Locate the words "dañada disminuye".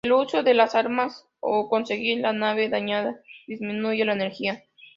2.69-4.03